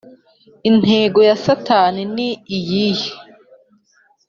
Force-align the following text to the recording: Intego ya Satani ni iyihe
Intego 0.69 1.19
ya 1.29 1.35
Satani 1.43 2.01
ni 2.15 2.29
iyihe 2.57 3.09